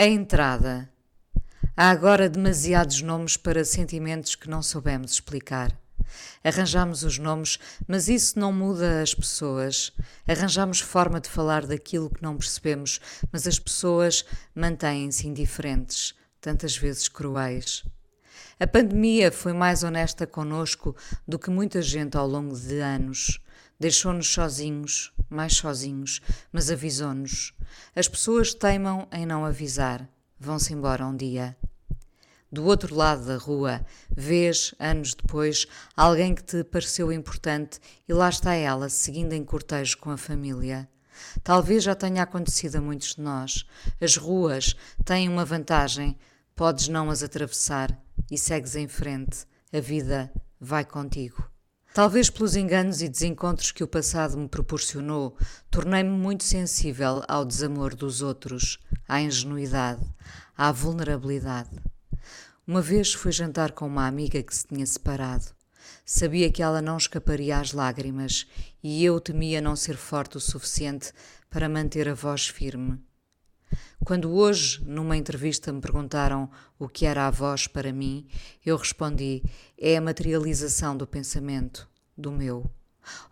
A 0.00 0.06
entrada. 0.06 0.88
Há 1.76 1.90
agora 1.90 2.28
demasiados 2.28 3.02
nomes 3.02 3.36
para 3.36 3.64
sentimentos 3.64 4.36
que 4.36 4.48
não 4.48 4.62
soubemos 4.62 5.10
explicar. 5.10 5.76
Arranjamos 6.44 7.02
os 7.02 7.18
nomes, 7.18 7.58
mas 7.84 8.08
isso 8.08 8.38
não 8.38 8.52
muda 8.52 9.02
as 9.02 9.12
pessoas. 9.12 9.92
Arranjamos 10.24 10.78
forma 10.78 11.20
de 11.20 11.28
falar 11.28 11.66
daquilo 11.66 12.10
que 12.10 12.22
não 12.22 12.36
percebemos, 12.36 13.00
mas 13.32 13.44
as 13.48 13.58
pessoas 13.58 14.24
mantêm-se 14.54 15.26
indiferentes, 15.26 16.14
tantas 16.40 16.76
vezes 16.76 17.08
cruéis. 17.08 17.84
A 18.60 18.68
pandemia 18.68 19.32
foi 19.32 19.52
mais 19.52 19.82
honesta 19.82 20.28
conosco 20.28 20.94
do 21.26 21.40
que 21.40 21.50
muita 21.50 21.82
gente 21.82 22.16
ao 22.16 22.28
longo 22.28 22.56
de 22.56 22.78
anos. 22.78 23.40
Deixou-nos 23.80 24.28
sozinhos, 24.28 25.12
mais 25.28 25.54
sozinhos, 25.54 26.20
mas 26.52 26.70
avisou-nos. 26.70 27.52
As 27.94 28.08
pessoas 28.08 28.54
teimam 28.54 29.06
em 29.12 29.26
não 29.26 29.44
avisar. 29.44 30.08
Vão-se 30.38 30.72
embora 30.72 31.06
um 31.06 31.16
dia. 31.16 31.56
Do 32.50 32.64
outro 32.64 32.94
lado 32.94 33.26
da 33.26 33.36
rua, 33.36 33.84
vês, 34.16 34.74
anos 34.78 35.14
depois, 35.14 35.66
alguém 35.94 36.34
que 36.34 36.42
te 36.42 36.64
pareceu 36.64 37.12
importante 37.12 37.78
e 38.08 38.12
lá 38.14 38.30
está 38.30 38.54
ela, 38.54 38.88
seguindo 38.88 39.34
em 39.34 39.44
cortejo 39.44 39.98
com 39.98 40.10
a 40.10 40.16
família. 40.16 40.88
Talvez 41.42 41.84
já 41.84 41.94
tenha 41.94 42.22
acontecido 42.22 42.76
a 42.76 42.80
muitos 42.80 43.16
de 43.16 43.20
nós. 43.20 43.66
As 44.00 44.16
ruas 44.16 44.74
têm 45.04 45.28
uma 45.28 45.44
vantagem: 45.44 46.16
podes 46.54 46.88
não 46.88 47.10
as 47.10 47.22
atravessar 47.22 47.96
e 48.30 48.38
segues 48.38 48.76
em 48.76 48.88
frente. 48.88 49.46
A 49.72 49.80
vida 49.80 50.32
vai 50.58 50.84
contigo. 50.84 51.57
Talvez 51.98 52.30
pelos 52.30 52.54
enganos 52.54 53.02
e 53.02 53.08
desencontros 53.08 53.72
que 53.72 53.82
o 53.82 53.88
passado 53.88 54.38
me 54.38 54.48
proporcionou, 54.48 55.36
tornei-me 55.68 56.10
muito 56.10 56.44
sensível 56.44 57.24
ao 57.26 57.44
desamor 57.44 57.92
dos 57.92 58.22
outros, 58.22 58.78
à 59.08 59.20
ingenuidade, 59.20 60.06
à 60.56 60.70
vulnerabilidade. 60.70 61.76
Uma 62.64 62.80
vez 62.80 63.12
fui 63.12 63.32
jantar 63.32 63.72
com 63.72 63.84
uma 63.84 64.06
amiga 64.06 64.40
que 64.44 64.54
se 64.54 64.68
tinha 64.68 64.86
separado. 64.86 65.46
Sabia 66.06 66.52
que 66.52 66.62
ela 66.62 66.80
não 66.80 66.96
escaparia 66.96 67.58
às 67.58 67.72
lágrimas 67.72 68.46
e 68.80 69.04
eu 69.04 69.18
temia 69.20 69.60
não 69.60 69.74
ser 69.74 69.96
forte 69.96 70.36
o 70.36 70.40
suficiente 70.40 71.12
para 71.50 71.68
manter 71.68 72.08
a 72.08 72.14
voz 72.14 72.46
firme. 72.46 73.07
Quando 74.04 74.32
hoje, 74.32 74.82
numa 74.84 75.16
entrevista, 75.16 75.72
me 75.72 75.80
perguntaram 75.80 76.50
o 76.78 76.88
que 76.88 77.04
era 77.04 77.26
a 77.26 77.30
voz 77.30 77.66
para 77.66 77.92
mim, 77.92 78.26
eu 78.64 78.76
respondi: 78.76 79.42
é 79.76 79.96
a 79.96 80.00
materialização 80.00 80.96
do 80.96 81.06
pensamento, 81.06 81.88
do 82.16 82.30
meu. 82.32 82.70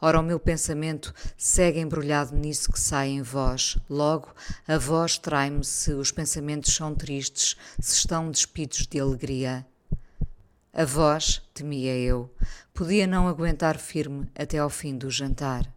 Ora, 0.01 0.21
o 0.21 0.23
meu 0.23 0.41
pensamento 0.41 1.15
segue 1.37 1.81
embrulhado 1.81 2.35
nisso 2.35 2.73
que 2.73 2.81
sai 2.81 3.09
em 3.09 3.23
voz. 3.23 3.77
Logo, 3.89 4.35
a 4.67 4.79
voz 4.79 5.19
trai-me 5.19 5.65
se 5.65 5.93
os 5.93 6.11
pensamentos 6.11 6.75
são 6.75 6.95
tristes, 6.95 7.57
se 7.79 7.97
estão 7.97 8.31
despidos 8.31 8.87
de 8.87 8.99
alegria. 8.99 9.67
A 10.73 10.85
voz, 10.85 11.43
temia 11.55 11.97
eu, 11.97 12.35
podia 12.75 13.07
não 13.07 13.29
aguentar 13.29 13.79
firme 13.79 14.31
até 14.35 14.59
ao 14.59 14.69
fim 14.69 14.97
do 14.97 15.11
jantar. 15.11 15.76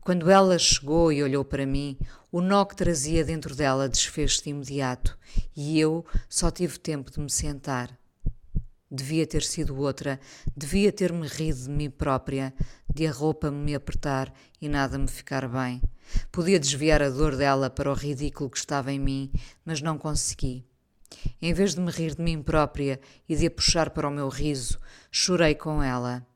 Quando 0.00 0.30
ela 0.30 0.58
chegou 0.58 1.12
e 1.12 1.22
olhou 1.22 1.44
para 1.44 1.66
mim, 1.66 1.98
o 2.30 2.40
nó 2.40 2.64
que 2.64 2.76
trazia 2.76 3.24
dentro 3.24 3.54
dela 3.54 3.88
desfez-se 3.88 4.44
de 4.44 4.50
imediato 4.50 5.18
e 5.56 5.78
eu 5.80 6.04
só 6.28 6.50
tive 6.50 6.78
tempo 6.78 7.10
de 7.10 7.20
me 7.20 7.30
sentar. 7.30 7.96
Devia 8.90 9.26
ter 9.26 9.42
sido 9.42 9.76
outra, 9.76 10.20
devia 10.56 10.92
ter-me 10.92 11.26
rido 11.26 11.64
de 11.64 11.70
mim 11.70 11.90
própria, 11.90 12.54
de 12.92 13.06
a 13.06 13.12
roupa 13.12 13.50
me 13.50 13.74
apertar 13.74 14.32
e 14.60 14.68
nada 14.68 14.96
me 14.96 15.08
ficar 15.08 15.48
bem. 15.48 15.82
Podia 16.30 16.60
desviar 16.60 17.02
a 17.02 17.10
dor 17.10 17.36
dela 17.36 17.68
para 17.68 17.90
o 17.90 17.94
ridículo 17.94 18.48
que 18.48 18.58
estava 18.58 18.92
em 18.92 19.00
mim, 19.00 19.30
mas 19.64 19.82
não 19.82 19.98
consegui. 19.98 20.64
Em 21.40 21.52
vez 21.52 21.74
de 21.74 21.80
me 21.80 21.90
rir 21.90 22.14
de 22.14 22.22
mim 22.22 22.42
própria 22.42 23.00
e 23.28 23.34
de 23.34 23.46
a 23.46 23.50
puxar 23.50 23.90
para 23.90 24.08
o 24.08 24.10
meu 24.10 24.28
riso, 24.28 24.78
chorei 25.10 25.54
com 25.54 25.82
ela. 25.82 26.26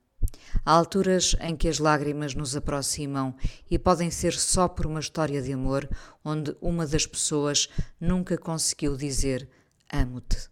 Há 0.64 0.72
alturas 0.72 1.34
em 1.40 1.56
que 1.56 1.68
as 1.68 1.78
lágrimas 1.78 2.34
nos 2.34 2.54
aproximam 2.54 3.34
e 3.70 3.78
podem 3.78 4.10
ser 4.10 4.32
só 4.34 4.68
por 4.68 4.86
uma 4.86 5.00
história 5.00 5.40
de 5.40 5.52
amor 5.52 5.88
onde 6.24 6.54
uma 6.60 6.86
das 6.86 7.06
pessoas 7.06 7.68
nunca 8.00 8.36
conseguiu 8.36 8.96
dizer 8.96 9.48
amo-te. 9.92 10.48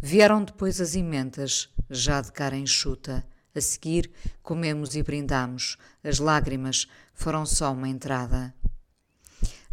Vieram 0.00 0.44
depois 0.44 0.80
as 0.80 0.94
imentas, 0.94 1.68
já 1.90 2.20
de 2.20 2.32
cara 2.32 2.56
enxuta. 2.56 3.26
A 3.54 3.60
seguir, 3.60 4.10
comemos 4.42 4.94
e 4.94 5.02
brindamos. 5.02 5.76
As 6.04 6.20
lágrimas 6.20 6.86
foram 7.12 7.44
só 7.44 7.72
uma 7.72 7.88
entrada. 7.88 8.54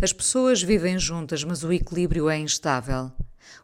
As 0.02 0.12
pessoas 0.12 0.64
vivem 0.64 0.98
juntas, 0.98 1.44
mas 1.44 1.64
o 1.64 1.72
equilíbrio 1.72 2.30
é 2.30 2.38
instável. 2.38 3.12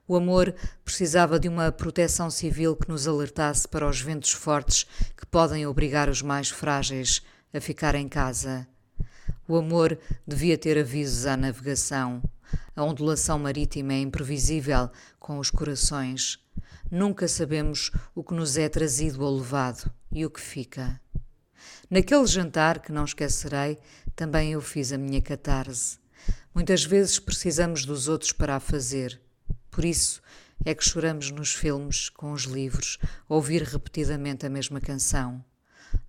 O 0.08 0.16
amor 0.16 0.53
precisava 0.84 1.40
de 1.40 1.47
uma 1.47 1.72
proteção 1.72 2.30
civil 2.30 2.75
que 2.75 2.90
nos 2.90 3.08
alertasse 3.08 3.68
para 3.68 3.88
os 3.88 4.02
ventos 4.02 4.31
fortes 4.31 4.86
que 5.16 5.25
podem 5.25 5.66
obrigar 5.66 6.09
os 6.09 6.22
mais 6.22 6.50
frágeis 6.50 7.22
a 7.53 7.59
ficar 7.59 7.96
em 7.96 8.08
casa. 8.08 8.68
O 9.47 9.58
amor 9.58 9.97
devia 10.25 10.58
ter 10.58 10.78
avisos 10.78 11.25
à 11.25 11.36
navegação. 11.36 12.22
A 12.75 12.84
ondulação 12.84 13.38
marítima 13.38 13.94
é 13.94 14.00
imprevisível 14.00 14.90
com 15.19 15.40
os 15.40 15.50
corações. 15.50 16.40
Nunca 16.90 17.28
sabemos 17.28 17.92
o 18.16 18.24
que 18.24 18.34
nos 18.34 18.58
é 18.58 18.68
trazido 18.69 19.24
ou 19.24 19.38
levado 19.38 19.92
e 20.12 20.25
o 20.25 20.30
que 20.30 20.42
fica. 20.42 21.00
Naquele 21.90 22.25
jantar 22.25 22.80
que 22.80 22.92
não 22.92 23.06
esquecerei, 23.06 23.78
também 24.16 24.53
eu 24.53 24.62
fiz 24.62 24.92
a 24.92 24.98
minha 24.98 25.22
catarse. 25.22 26.00
Muitas 26.53 26.84
vezes 26.84 27.19
precisamos 27.19 27.86
dos 27.86 28.08
outros 28.08 28.31
para 28.31 28.56
a 28.56 28.59
fazer. 28.59 29.19
Por 29.71 29.83
isso 29.83 30.21
é 30.63 30.75
que 30.75 30.83
choramos 30.83 31.31
nos 31.31 31.53
filmes, 31.53 32.09
com 32.09 32.31
os 32.33 32.43
livros, 32.43 32.99
ouvir 33.27 33.63
repetidamente 33.63 34.45
a 34.45 34.49
mesma 34.49 34.79
canção. 34.79 35.43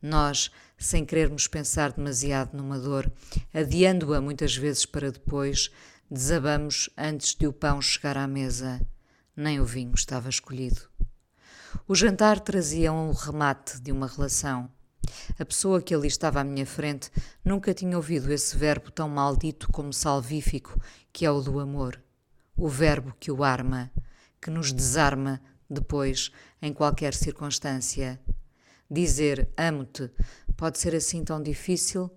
Nós, 0.02 0.50
sem 0.76 1.06
querermos 1.06 1.48
pensar 1.48 1.92
demasiado 1.92 2.54
numa 2.54 2.78
dor, 2.78 3.10
adiando-a 3.54 4.20
muitas 4.20 4.54
vezes 4.54 4.84
para 4.84 5.10
depois, 5.10 5.70
desabamos 6.10 6.90
antes 6.98 7.34
de 7.34 7.46
o 7.46 7.52
pão 7.52 7.80
chegar 7.80 8.18
à 8.18 8.26
mesa 8.26 8.80
nem 9.36 9.60
o 9.60 9.64
vinho 9.64 9.94
estava 9.94 10.28
escolhido. 10.28 10.82
O 11.88 11.94
jantar 11.94 12.38
trazia 12.38 12.92
um 12.92 13.12
remate 13.12 13.80
de 13.80 13.90
uma 13.90 14.06
relação. 14.06 14.70
A 15.38 15.44
pessoa 15.44 15.80
que 15.82 15.94
ali 15.94 16.06
estava 16.06 16.40
à 16.40 16.44
minha 16.44 16.66
frente 16.66 17.10
nunca 17.44 17.74
tinha 17.74 17.96
ouvido 17.96 18.32
esse 18.32 18.56
verbo 18.56 18.90
tão 18.90 19.08
maldito 19.08 19.68
como 19.72 19.92
salvífico, 19.92 20.78
que 21.12 21.24
é 21.24 21.30
o 21.30 21.40
do 21.40 21.58
amor. 21.58 22.00
O 22.56 22.68
verbo 22.68 23.14
que 23.18 23.30
o 23.30 23.42
arma, 23.42 23.90
que 24.40 24.50
nos 24.50 24.72
desarma 24.72 25.40
depois, 25.68 26.30
em 26.60 26.72
qualquer 26.72 27.14
circunstância. 27.14 28.20
Dizer 28.90 29.48
amo-te 29.56 30.10
pode 30.56 30.78
ser 30.78 30.94
assim 30.94 31.24
tão 31.24 31.42
difícil? 31.42 32.10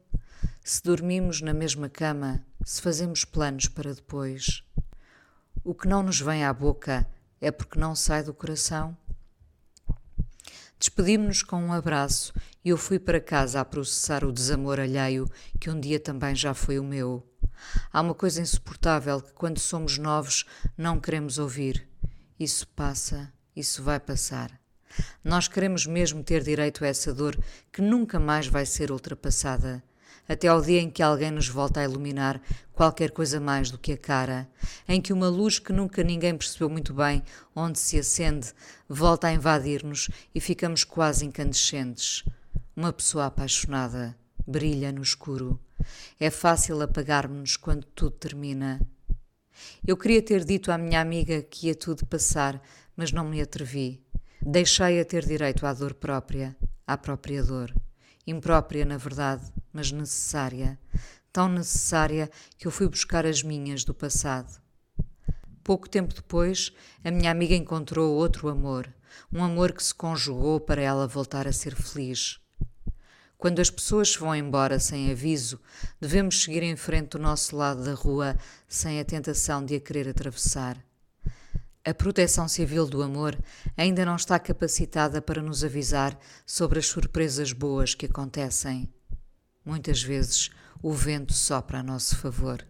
Se 0.63 0.83
dormimos 0.83 1.41
na 1.41 1.53
mesma 1.53 1.87
cama, 1.87 2.45
se 2.63 2.81
fazemos 2.81 3.23
planos 3.23 3.67
para 3.67 3.93
depois. 3.93 4.63
O 5.63 5.73
que 5.73 5.87
não 5.87 6.03
nos 6.03 6.19
vem 6.19 6.43
à 6.43 6.53
boca 6.53 7.07
é 7.39 7.51
porque 7.51 7.79
não 7.79 7.95
sai 7.95 8.23
do 8.23 8.33
coração? 8.33 8.97
Despedimos-nos 10.77 11.41
com 11.41 11.57
um 11.57 11.71
abraço 11.71 12.33
e 12.63 12.69
eu 12.69 12.77
fui 12.77 12.99
para 12.99 13.21
casa 13.21 13.61
a 13.61 13.65
processar 13.65 14.25
o 14.25 14.31
desamor 14.31 14.79
alheio 14.79 15.27
que 15.59 15.69
um 15.69 15.79
dia 15.79 15.99
também 15.99 16.35
já 16.35 16.53
foi 16.53 16.77
o 16.77 16.83
meu. 16.83 17.25
Há 17.91 18.01
uma 18.01 18.13
coisa 18.13 18.41
insuportável 18.41 19.21
que, 19.21 19.33
quando 19.33 19.59
somos 19.59 19.97
novos, 19.97 20.45
não 20.77 20.99
queremos 20.99 21.37
ouvir. 21.37 21.87
Isso 22.39 22.67
passa, 22.69 23.31
isso 23.55 23.83
vai 23.83 23.99
passar. 23.99 24.51
Nós 25.23 25.47
queremos 25.47 25.85
mesmo 25.85 26.23
ter 26.23 26.43
direito 26.43 26.83
a 26.83 26.87
essa 26.87 27.13
dor 27.13 27.37
que 27.71 27.81
nunca 27.81 28.19
mais 28.19 28.47
vai 28.47 28.65
ser 28.65 28.91
ultrapassada 28.91 29.83
até 30.27 30.47
ao 30.47 30.61
dia 30.61 30.81
em 30.81 30.89
que 30.89 31.03
alguém 31.03 31.31
nos 31.31 31.47
volta 31.47 31.79
a 31.79 31.83
iluminar 31.83 32.41
qualquer 32.73 33.11
coisa 33.11 33.39
mais 33.39 33.71
do 33.71 33.77
que 33.77 33.93
a 33.93 33.97
cara, 33.97 34.49
em 34.87 34.99
que 34.99 35.13
uma 35.13 35.29
luz 35.29 35.59
que 35.59 35.71
nunca 35.71 36.03
ninguém 36.03 36.37
percebeu 36.37 36.69
muito 36.69 36.93
bem 36.93 37.23
onde 37.55 37.79
se 37.79 37.97
acende 37.97 38.51
volta 38.89 39.27
a 39.27 39.33
invadir-nos 39.33 40.09
e 40.33 40.39
ficamos 40.39 40.83
quase 40.83 41.25
incandescentes. 41.25 42.23
Uma 42.75 42.91
pessoa 42.91 43.27
apaixonada 43.27 44.15
brilha 44.45 44.91
no 44.91 45.01
escuro. 45.01 45.59
É 46.19 46.29
fácil 46.29 46.81
apagarmos-nos 46.81 47.57
quando 47.57 47.85
tudo 47.85 48.11
termina. 48.11 48.79
Eu 49.85 49.97
queria 49.97 50.21
ter 50.21 50.43
dito 50.43 50.71
à 50.71 50.77
minha 50.77 51.01
amiga 51.01 51.41
que 51.41 51.67
ia 51.67 51.75
tudo 51.75 52.05
passar, 52.05 52.61
mas 52.95 53.11
não 53.11 53.25
me 53.25 53.41
atrevi. 53.41 54.03
Deixei-a 54.41 55.05
ter 55.05 55.25
direito 55.25 55.65
à 55.65 55.73
dor 55.73 55.93
própria, 55.93 56.55
à 56.85 56.97
própria 56.97 57.43
dor 57.43 57.73
imprópria, 58.27 58.85
na 58.85 58.97
verdade, 58.97 59.43
mas 59.71 59.91
necessária, 59.91 60.79
tão 61.31 61.47
necessária 61.47 62.29
que 62.57 62.65
eu 62.65 62.71
fui 62.71 62.87
buscar 62.87 63.25
as 63.25 63.43
minhas 63.43 63.83
do 63.83 63.93
passado. 63.93 64.59
Pouco 65.63 65.89
tempo 65.89 66.13
depois, 66.13 66.71
a 67.03 67.11
minha 67.11 67.31
amiga 67.31 67.55
encontrou 67.55 68.15
outro 68.15 68.49
amor, 68.49 68.91
um 69.31 69.43
amor 69.43 69.73
que 69.73 69.83
se 69.83 69.93
conjugou 69.93 70.59
para 70.59 70.81
ela 70.81 71.07
voltar 71.07 71.47
a 71.47 71.53
ser 71.53 71.75
feliz. 71.75 72.39
Quando 73.37 73.59
as 73.59 73.69
pessoas 73.69 74.15
vão 74.15 74.35
embora 74.35 74.79
sem 74.79 75.11
aviso, 75.11 75.59
devemos 75.99 76.43
seguir 76.43 76.63
em 76.63 76.75
frente 76.75 77.09
do 77.09 77.19
nosso 77.19 77.55
lado 77.55 77.83
da 77.83 77.93
rua 77.93 78.37
sem 78.67 78.99
a 78.99 79.05
tentação 79.05 79.63
de 79.63 79.75
a 79.75 79.79
querer 79.79 80.07
atravessar. 80.09 80.77
A 81.83 81.93
Proteção 81.93 82.47
Civil 82.47 82.87
do 82.87 83.03
Amor 83.03 83.37
ainda 83.77 84.03
não 84.03 84.15
está 84.15 84.39
capacitada 84.39 85.21
para 85.21 85.41
nos 85.41 85.63
avisar 85.63 86.17
sobre 86.45 86.79
as 86.79 86.87
surpresas 86.87 87.51
boas 87.51 87.93
que 87.93 88.07
acontecem. 88.07 88.91
Muitas 89.63 90.01
vezes 90.01 90.49
o 90.81 90.91
vento 90.91 91.33
sopra 91.33 91.79
a 91.79 91.83
nosso 91.83 92.17
favor. 92.17 92.65